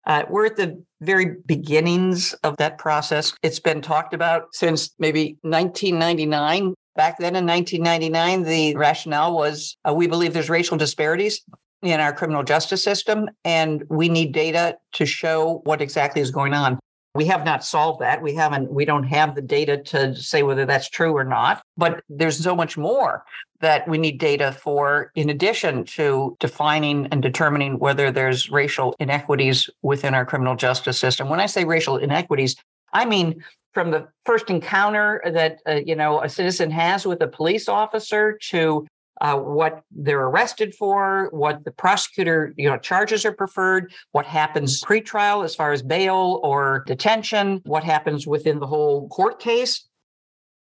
[0.06, 3.34] Uh, we're at the very beginnings of that process.
[3.44, 6.74] It's been talked about since maybe 1999.
[6.96, 11.42] Back then in 1999, the rationale was uh, we believe there's racial disparities
[11.82, 16.54] in our criminal justice system, and we need data to show what exactly is going
[16.54, 16.80] on.
[17.16, 18.22] We have not solved that.
[18.22, 21.62] We haven't, we don't have the data to say whether that's true or not.
[21.76, 23.24] But there's so much more
[23.62, 29.70] that we need data for, in addition to defining and determining whether there's racial inequities
[29.82, 31.30] within our criminal justice system.
[31.30, 32.56] When I say racial inequities,
[32.94, 37.28] I mean from the first encounter that uh, you know a citizen has with a
[37.28, 38.88] police officer to
[39.22, 44.82] uh, what they're arrested for, what the prosecutor, you know, charges are preferred, what happens
[44.82, 49.88] pre-trial as far as bail or detention, what happens within the whole court case,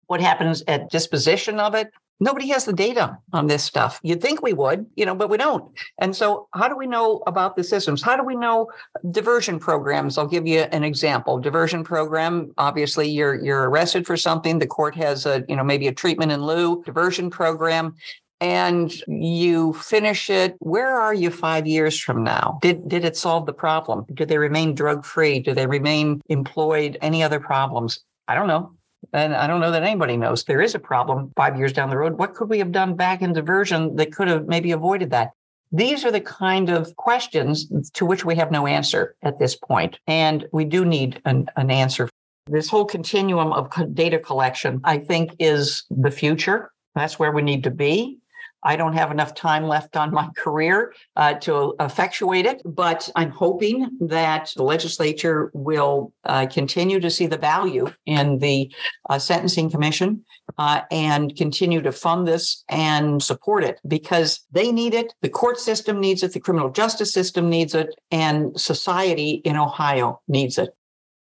[0.07, 1.91] what happens at disposition of it.
[2.21, 3.99] Nobody has the data on this stuff.
[4.05, 5.73] You'd think we would, you know, but we don't.
[5.99, 8.01] And so, how do we know about the systems?
[8.01, 8.71] How do we know
[9.11, 10.17] diversion programs?
[10.17, 11.41] I'll give you an example.
[11.41, 12.53] Diversion program.
[12.59, 14.61] Obviously, you're you're arrested for something.
[14.61, 17.97] The court has a, you know, maybe a treatment in lieu diversion program
[18.43, 22.59] and you finish it where are you 5 years from now?
[22.61, 24.05] Did did it solve the problem?
[24.13, 26.99] Do they remain drug free do they remain employed?
[27.01, 28.01] Any other problems?
[28.27, 28.73] I don't know.
[29.13, 30.43] And i don't know that anybody knows.
[30.43, 32.19] There is a problem 5 years down the road.
[32.19, 35.31] What could we have done back in diversion that could have maybe avoided that?
[35.71, 40.01] These are the kind of questions to which we have no answer at this point
[40.09, 42.09] and we do need an, an answer.
[42.49, 46.73] This whole continuum of data collection i think is the future.
[46.97, 48.19] That's where we need to be
[48.63, 53.31] I don't have enough time left on my career uh, to effectuate it, but I'm
[53.31, 58.73] hoping that the legislature will uh, continue to see the value in the
[59.11, 60.25] uh, Sentencing Commission
[60.59, 65.13] uh, and continue to fund this and support it because they need it.
[65.23, 66.33] The court system needs it.
[66.33, 67.95] The criminal justice system needs it.
[68.11, 70.71] And society in Ohio needs it.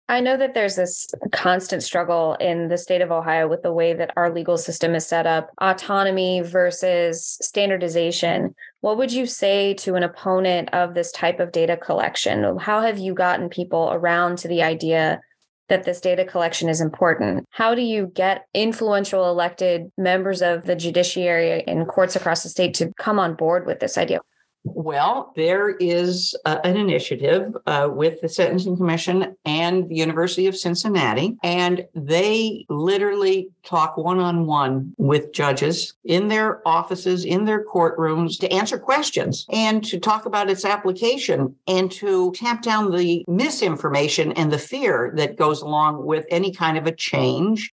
[0.07, 3.93] I know that there's this constant struggle in the state of Ohio with the way
[3.93, 8.53] that our legal system is set up autonomy versus standardization.
[8.81, 12.59] What would you say to an opponent of this type of data collection?
[12.59, 15.21] How have you gotten people around to the idea
[15.69, 17.47] that this data collection is important?
[17.49, 22.75] How do you get influential elected members of the judiciary and courts across the state
[22.75, 24.19] to come on board with this idea?
[24.67, 30.57] Well, there is uh, an initiative uh, with the Sentencing Commission and the University of
[30.57, 37.63] Cincinnati, and they literally talk one on one with judges in their offices, in their
[37.63, 43.23] courtrooms to answer questions and to talk about its application and to tamp down the
[43.27, 47.71] misinformation and the fear that goes along with any kind of a change.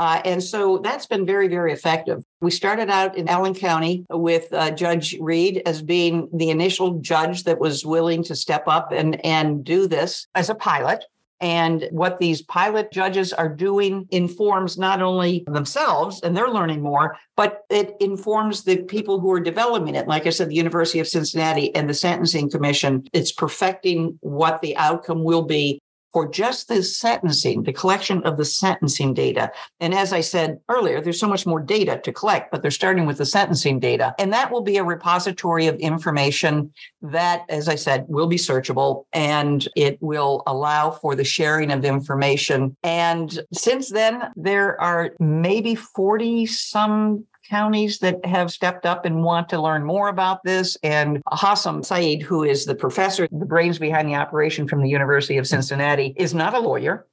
[0.00, 2.24] Uh, and so that's been very, very effective.
[2.42, 7.44] We started out in Allen County with uh, Judge Reed as being the initial judge
[7.44, 11.04] that was willing to step up and, and do this as a pilot.
[11.40, 17.16] And what these pilot judges are doing informs not only themselves and they're learning more,
[17.36, 20.06] but it informs the people who are developing it.
[20.06, 24.76] Like I said, the University of Cincinnati and the Sentencing Commission, it's perfecting what the
[24.76, 25.81] outcome will be
[26.12, 29.50] for just the sentencing, the collection of the sentencing data.
[29.80, 33.06] And as I said earlier, there's so much more data to collect, but they're starting
[33.06, 34.14] with the sentencing data.
[34.18, 39.04] And that will be a repository of information that, as I said, will be searchable
[39.12, 42.76] and it will allow for the sharing of information.
[42.82, 49.48] And since then, there are maybe 40 some counties that have stepped up and want
[49.50, 50.76] to learn more about this.
[50.82, 55.38] And Hassam Saeed, who is the professor, the brains behind the operation from the University
[55.38, 57.06] of Cincinnati, is not a lawyer,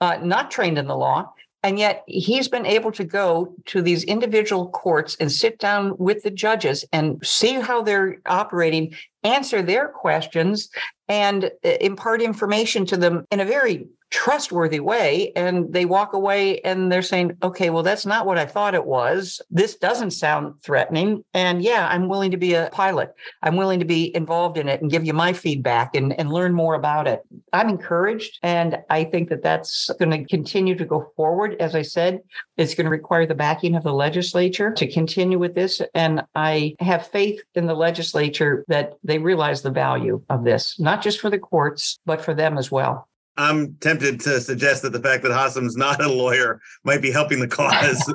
[0.00, 1.32] uh, not trained in the law.
[1.62, 6.22] And yet he's been able to go to these individual courts and sit down with
[6.22, 10.70] the judges and see how they're operating, answer their questions,
[11.08, 16.60] and uh, impart information to them in a very trustworthy way and they walk away
[16.60, 19.40] and they're saying okay well that's not what i thought it was.
[19.50, 23.12] This doesn't sound threatening and yeah i'm willing to be a pilot.
[23.42, 26.54] I'm willing to be involved in it and give you my feedback and, and learn
[26.54, 27.20] more about it.
[27.52, 31.56] I'm encouraged and i think that that's going to continue to go forward.
[31.60, 32.20] As i said
[32.56, 36.74] it's going to require the backing of the legislature to continue with this and i
[36.80, 41.30] have faith in the legislature that they realize the value of this not just for
[41.30, 45.32] the courts but for them as well I'm tempted to suggest that the fact that
[45.32, 48.12] Hassam's not a lawyer might be helping the cause.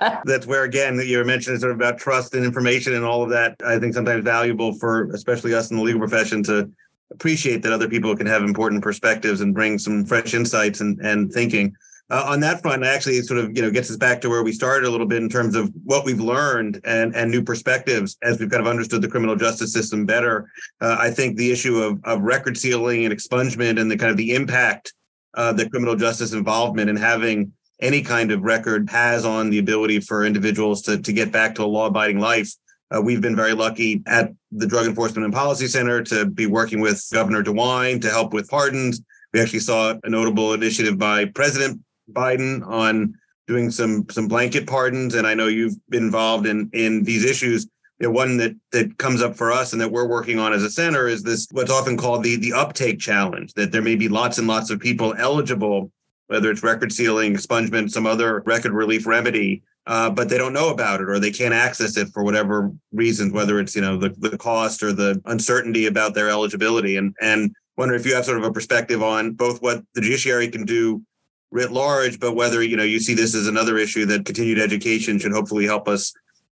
[0.24, 3.30] That's where, again, you were mentioning sort of about trust and information and all of
[3.30, 3.56] that.
[3.66, 6.70] I think sometimes valuable for especially us in the legal profession to
[7.10, 11.32] appreciate that other people can have important perspectives and bring some fresh insights and, and
[11.32, 11.74] thinking
[12.10, 14.52] uh, on that front, actually sort of you know gets us back to where we
[14.52, 18.38] started a little bit in terms of what we've learned and and new perspectives as
[18.38, 20.50] we've kind of understood the criminal justice system better.
[20.80, 24.16] Uh, I think the issue of of record sealing and expungement and the kind of
[24.16, 24.92] the impact
[25.34, 30.00] uh, that criminal justice involvement and having any kind of record has on the ability
[30.00, 32.52] for individuals to to get back to a law abiding life.
[32.92, 36.80] Uh, we've been very lucky at the Drug Enforcement and Policy Center to be working
[36.80, 39.00] with Governor DeWine to help with pardons.
[39.32, 41.80] We actually saw a notable initiative by President
[42.12, 43.14] Biden on
[43.46, 47.66] doing some some blanket pardons, and I know you've been involved in in these issues.
[47.98, 50.70] Know, one that that comes up for us and that we're working on as a
[50.70, 53.52] center is this what's often called the the uptake challenge.
[53.54, 55.90] That there may be lots and lots of people eligible,
[56.28, 60.70] whether it's record sealing, expungement, some other record relief remedy, uh, but they don't know
[60.70, 64.10] about it or they can't access it for whatever reasons, whether it's you know the,
[64.18, 66.96] the cost or the uncertainty about their eligibility.
[66.96, 70.48] And and wonder if you have sort of a perspective on both what the judiciary
[70.48, 71.02] can do
[71.50, 75.18] writ large, but whether you know you see this as another issue that continued education
[75.18, 76.12] should hopefully help us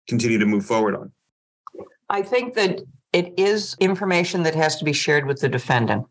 [0.09, 1.13] continue to move forward on.
[2.09, 2.81] I think that
[3.13, 6.07] it is information that has to be shared with the defendant.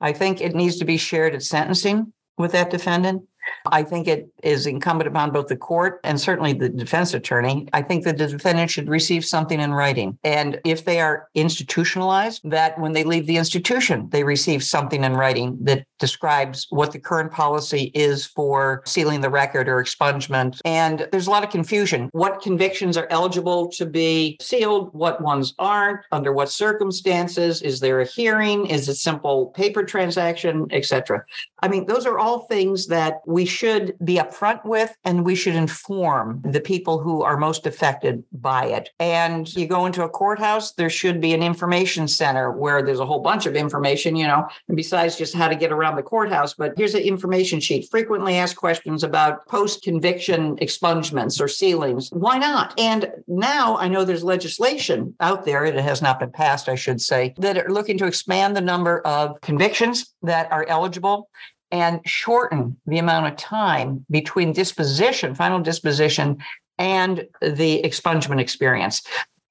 [0.00, 3.22] I think it needs to be shared at sentencing with that defendant.
[3.66, 7.68] I think it is incumbent upon both the court and certainly the defense attorney.
[7.72, 10.18] I think that the defendant should receive something in writing.
[10.24, 15.14] And if they are institutionalized, that when they leave the institution, they receive something in
[15.14, 20.60] writing that describes what the current policy is for sealing the record or expungement.
[20.64, 22.08] And there's a lot of confusion.
[22.12, 24.92] What convictions are eligible to be sealed?
[24.92, 26.00] What ones aren't?
[26.10, 27.62] Under what circumstances?
[27.62, 28.66] Is there a hearing?
[28.66, 31.24] Is it simple paper transaction, etc.?
[31.62, 35.54] I mean, those are all things that we should be upfront with and we should
[35.54, 38.90] inform the people who are most affected by it.
[38.98, 43.06] And you go into a courthouse, there should be an information center where there's a
[43.06, 46.54] whole bunch of information, you know, and besides just how to get around the courthouse,
[46.54, 47.88] but here's an information sheet.
[47.90, 52.10] Frequently asked questions about post conviction expungements or sealings.
[52.10, 52.78] Why not?
[52.78, 57.00] And now I know there's legislation out there, it has not been passed, I should
[57.00, 61.30] say, that are looking to expand the number of convictions that are eligible
[61.70, 66.38] and shorten the amount of time between disposition, final disposition,
[66.78, 69.02] and the expungement experience.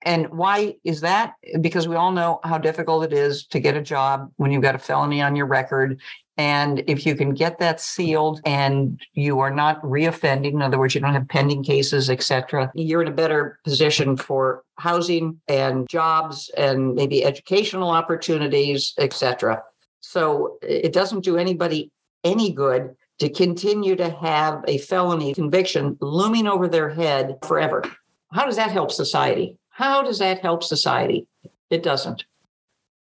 [0.04, 1.34] And why is that?
[1.60, 4.76] Because we all know how difficult it is to get a job when you've got
[4.76, 6.00] a felony on your record.
[6.38, 10.96] And if you can get that sealed and you are not reoffending, in other words,
[10.96, 15.90] you don't have pending cases, et cetera, you're in a better position for housing and
[15.90, 19.62] jobs and maybe educational opportunities, et cetera.
[20.00, 21.92] So it doesn't do anybody
[22.24, 27.84] any good to continue to have a felony conviction looming over their head forever.
[28.32, 29.58] How does that help society?
[29.80, 31.26] How does that help society?
[31.70, 32.26] It doesn't.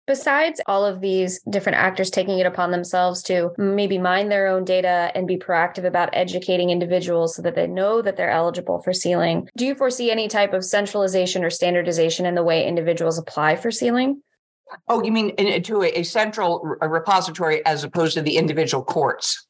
[0.08, 4.64] Besides all of these different actors taking it upon themselves to maybe mine their own
[4.64, 8.92] data and be proactive about educating individuals so that they know that they're eligible for
[8.92, 13.54] sealing, do you foresee any type of centralization or standardization in the way individuals apply
[13.54, 14.20] for sealing?
[14.88, 19.46] Oh, you mean to a, central repository as opposed to the individual courts?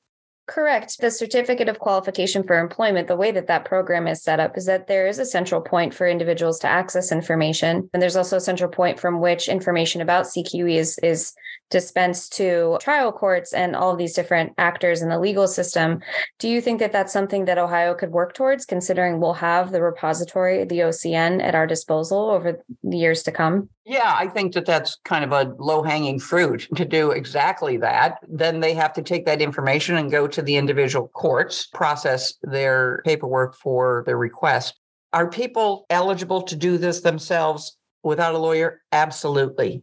[0.47, 1.01] Correct.
[1.01, 4.67] The certificate of qualification for employment, the way that that program is set up is
[4.67, 7.89] that there is a central point for individuals to access information.
[7.95, 11.33] And there's also a central point from which information about CQE is, is
[11.71, 16.01] dispensed to trial courts and all of these different actors in the legal system.
[16.39, 19.81] Do you think that that's something that Ohio could work towards, considering we'll have the
[19.81, 23.71] repository, the OCN, at our disposal over the years to come?
[23.87, 28.19] Yeah, I think that that's kind of a low hanging fruit to do exactly that.
[28.27, 33.03] Then they have to take that information and go to the individual courts, process their
[33.05, 34.79] paperwork for their request.
[35.13, 38.83] Are people eligible to do this themselves without a lawyer?
[38.91, 39.83] Absolutely.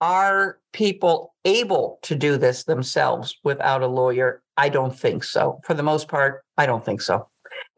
[0.00, 4.42] Are people able to do this themselves without a lawyer?
[4.56, 5.60] I don't think so.
[5.64, 7.28] For the most part, I don't think so.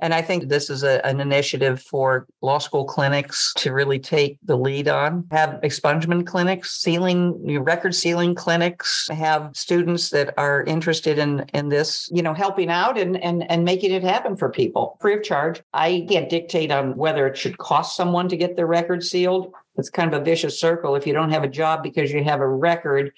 [0.00, 4.38] And I think this is a, an initiative for law school clinics to really take
[4.44, 5.26] the lead on.
[5.30, 12.08] Have expungement clinics, sealing, record sealing clinics, have students that are interested in, in this,
[12.12, 15.62] you know, helping out and, and, and making it happen for people free of charge.
[15.72, 19.52] I can't dictate on whether it should cost someone to get their record sealed.
[19.76, 20.96] It's kind of a vicious circle.
[20.96, 23.12] If you don't have a job because you have a record,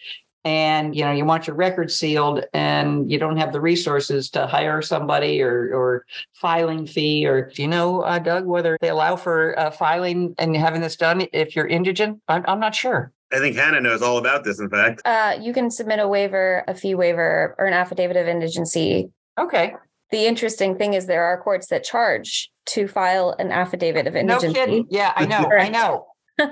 [0.45, 4.47] and you know you want your record sealed and you don't have the resources to
[4.47, 9.17] hire somebody or or filing fee or do you know uh, doug whether they allow
[9.17, 13.39] for uh, filing and having this done if you're indigent I'm, I'm not sure I
[13.39, 15.03] think Hannah knows all about this, in fact.
[15.05, 19.11] Uh, you can submit a waiver, a fee waiver, or an affidavit of indigency.
[19.39, 19.75] Okay.
[20.11, 24.49] The interesting thing is there are courts that charge to file an affidavit of indigency.
[24.49, 24.87] No kidding.
[24.91, 25.49] Yeah, I know.
[25.49, 26.07] I know.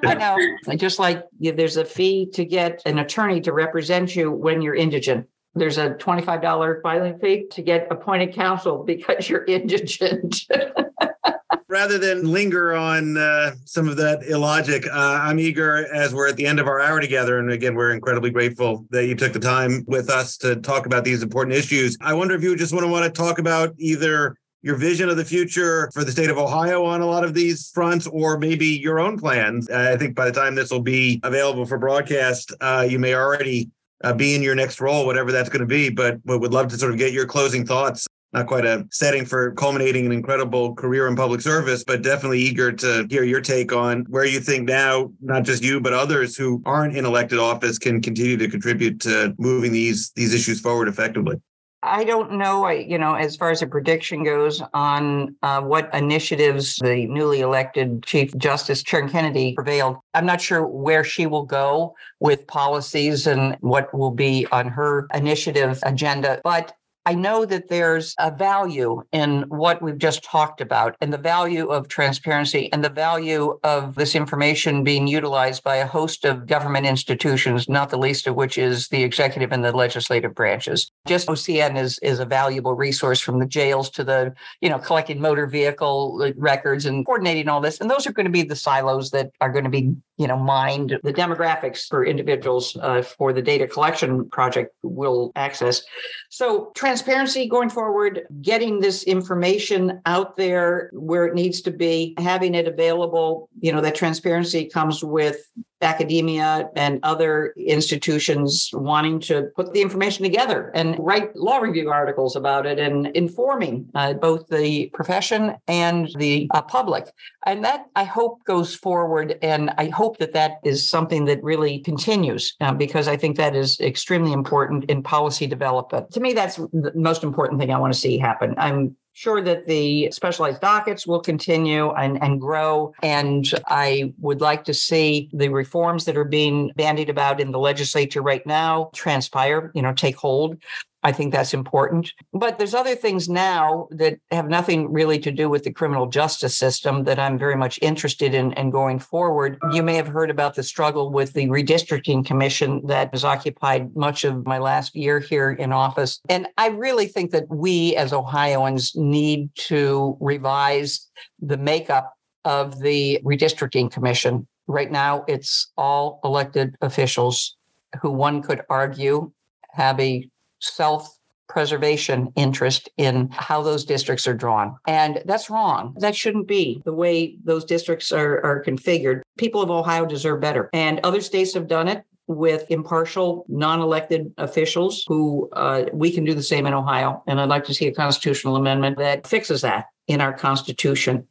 [0.04, 0.14] I
[0.66, 0.76] know.
[0.76, 5.26] Just like there's a fee to get an attorney to represent you when you're indigent.
[5.54, 10.42] There's a $25 filing fee to get appointed counsel because you're indigent.
[11.70, 16.36] Rather than linger on uh, some of that illogic, uh, I'm eager as we're at
[16.36, 17.38] the end of our hour together.
[17.38, 21.04] And again, we're incredibly grateful that you took the time with us to talk about
[21.04, 21.96] these important issues.
[22.00, 25.16] I wonder if you just want to want to talk about either your vision of
[25.16, 28.66] the future for the state of Ohio on a lot of these fronts, or maybe
[28.66, 29.70] your own plans.
[29.70, 33.70] I think by the time this will be available for broadcast, uh, you may already
[34.04, 35.90] uh, be in your next role, whatever that's going to be.
[35.90, 38.06] But, we would love to sort of get your closing thoughts.
[38.34, 42.70] Not quite a setting for culminating an incredible career in public service, but definitely eager
[42.70, 46.62] to hear your take on where you think now, not just you, but others who
[46.66, 51.40] aren't in elected office can continue to contribute to moving these these issues forward effectively.
[51.88, 55.92] I don't know, I, you know, as far as a prediction goes on uh, what
[55.94, 59.96] initiatives the newly elected Chief Justice Sharon Kennedy prevailed.
[60.14, 65.08] I'm not sure where she will go with policies and what will be on her
[65.14, 66.74] initiative agenda, but
[67.08, 71.68] I know that there's a value in what we've just talked about and the value
[71.68, 76.84] of transparency and the value of this information being utilized by a host of government
[76.84, 80.90] institutions, not the least of which is the executive and the legislative branches.
[81.06, 85.18] Just OCN is, is a valuable resource from the jails to the, you know, collecting
[85.18, 87.80] motor vehicle records and coordinating all this.
[87.80, 90.36] And those are going to be the silos that are going to be you know,
[90.36, 95.82] mined the demographics for individuals uh, for the data collection project will access.
[96.28, 102.54] So transparency going forward, getting this information out there where it needs to be, having
[102.54, 105.38] it available, you know, that transparency comes with
[105.80, 112.36] academia and other institutions wanting to put the information together and write law review articles
[112.36, 117.10] about it and informing uh, both the profession and the uh, public.
[117.46, 119.38] And that I hope goes forward.
[119.42, 123.54] And I hope that that is something that really continues uh, because I think that
[123.54, 126.10] is extremely important in policy development.
[126.12, 128.54] To me, that's the most important thing I want to see happen.
[128.58, 132.92] I'm sure that the specialized dockets will continue and, and grow.
[133.02, 137.58] And I would like to see the reforms that are being bandied about in the
[137.58, 140.58] legislature right now transpire, you know, take hold.
[141.02, 142.12] I think that's important.
[142.32, 146.56] But there's other things now that have nothing really to do with the criminal justice
[146.56, 149.58] system that I'm very much interested in and in going forward.
[149.72, 154.24] You may have heard about the struggle with the redistricting commission that has occupied much
[154.24, 156.20] of my last year here in office.
[156.28, 161.08] And I really think that we as Ohioans need to revise
[161.40, 162.12] the makeup
[162.44, 164.46] of the redistricting commission.
[164.66, 167.56] Right now, it's all elected officials
[168.00, 169.32] who one could argue
[169.72, 170.28] have a
[170.60, 174.76] self preservation interest in how those districts are drawn.
[174.86, 175.94] And that's wrong.
[175.98, 179.22] That shouldn't be the way those districts are, are configured.
[179.38, 180.68] People of Ohio deserve better.
[180.72, 182.04] And other states have done it.
[182.26, 187.22] with impartial, non elected officials who uh, we can do the same in Ohio.
[187.26, 191.26] And I'd like to see a constitutional amendment that fixes that in our Constitution.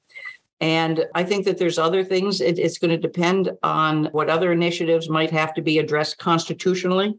[0.59, 2.41] And I think that there's other things.
[2.41, 7.15] It, it's going to depend on what other initiatives might have to be addressed constitutionally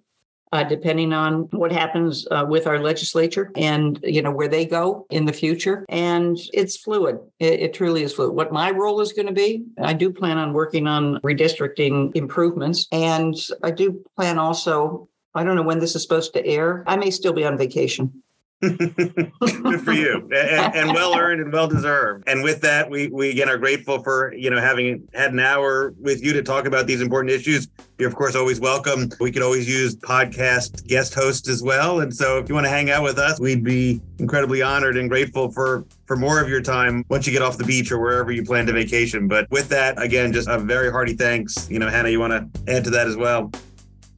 [0.52, 5.06] uh, depending on what happens uh, with our legislature and you know where they go
[5.10, 5.84] in the future.
[5.88, 7.18] And it's fluid.
[7.38, 8.34] It, it truly is fluid.
[8.34, 12.86] What my role is going to be, I do plan on working on redistricting improvements,
[12.92, 15.08] and I do plan also.
[15.34, 16.82] I don't know when this is supposed to air.
[16.86, 18.22] I may still be on vacation.
[18.60, 22.24] Good for you, and, and, well earned and well deserved.
[22.26, 25.94] And with that, we we again are grateful for you know having had an hour
[26.00, 27.68] with you to talk about these important issues.
[27.98, 29.10] You're of course always welcome.
[29.20, 32.00] We could always use podcast guest hosts as well.
[32.00, 35.08] And so if you want to hang out with us, we'd be incredibly honored and
[35.08, 38.32] grateful for for more of your time once you get off the beach or wherever
[38.32, 39.28] you plan to vacation.
[39.28, 41.70] But with that, again, just a very hearty thanks.
[41.70, 43.52] You know, Hannah, you want to add to that as well?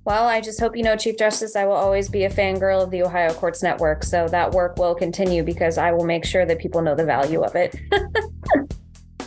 [0.04, 2.90] Well, I just hope you know, Chief Justice, I will always be a fangirl of
[2.90, 4.02] the Ohio Courts Network.
[4.02, 7.42] So that work will continue because I will make sure that people know the value
[7.42, 7.76] of it.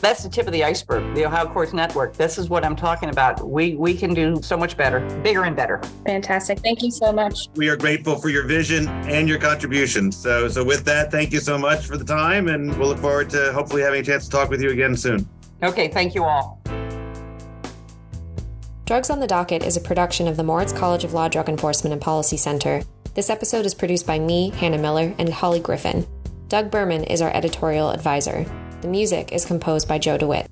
[0.02, 2.18] That's the tip of the iceberg, the Ohio Courts Network.
[2.18, 3.48] This is what I'm talking about.
[3.48, 5.80] We we can do so much better, bigger and better.
[6.06, 6.60] Fantastic.
[6.60, 7.48] Thank you so much.
[7.56, 10.18] We are grateful for your vision and your contributions.
[10.18, 13.30] So so with that, thank you so much for the time and we'll look forward
[13.30, 15.26] to hopefully having a chance to talk with you again soon.
[15.62, 16.62] Okay, thank you all.
[18.86, 21.94] Drugs on the Docket is a production of the Moritz College of Law Drug Enforcement
[21.94, 22.84] and Policy Center.
[23.14, 26.06] This episode is produced by me, Hannah Miller, and Holly Griffin.
[26.50, 28.46] Doug Berman is our editorial advisor.
[28.82, 30.48] The music is composed by Joe DeWitt.